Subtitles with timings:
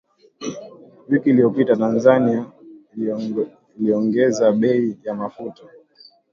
[1.09, 2.45] Wiki iliyopita, Tanzania
[3.77, 5.63] iliongeza bei ya mafuta